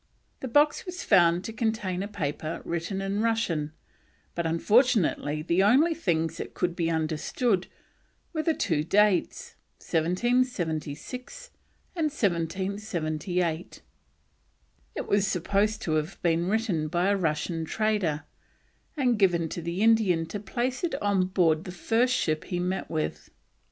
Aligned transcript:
The 0.39 0.47
box 0.47 0.83
was 0.87 1.03
found 1.03 1.43
to 1.43 1.53
contain 1.53 2.01
a 2.01 2.07
paper 2.07 2.63
written 2.65 3.03
in 3.03 3.21
Russian, 3.21 3.71
but 4.33 4.47
unfortunately 4.47 5.43
the 5.43 5.61
only 5.61 5.93
things 5.93 6.37
that 6.37 6.55
could 6.55 6.75
be 6.75 6.89
understood 6.89 7.67
were 8.33 8.41
the 8.41 8.55
two 8.55 8.83
dates, 8.83 9.53
1776 9.77 11.51
and 11.95 12.05
1778. 12.05 13.83
It 14.95 15.07
was 15.07 15.27
supposed 15.27 15.83
to 15.83 15.91
have 15.91 16.19
been 16.23 16.49
written 16.49 16.87
by 16.87 17.09
a 17.09 17.15
Russian 17.15 17.63
trader, 17.63 18.23
and 18.97 19.19
given 19.19 19.47
to 19.49 19.61
the 19.61 19.83
Indian 19.83 20.25
to 20.29 20.39
place 20.39 20.83
it 20.83 20.99
on 20.99 21.27
board 21.27 21.63
the 21.63 21.71
first 21.71 22.15
ship 22.15 22.45
he 22.45 22.59
met 22.59 22.89
with. 22.89 23.29